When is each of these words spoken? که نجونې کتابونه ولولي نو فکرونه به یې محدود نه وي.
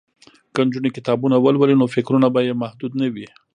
که 0.53 0.61
نجونې 0.67 0.89
کتابونه 0.97 1.35
ولولي 1.39 1.75
نو 1.81 1.85
فکرونه 1.95 2.27
به 2.33 2.39
یې 2.47 2.53
محدود 2.63 2.91
نه 3.01 3.07
وي. 3.13 3.27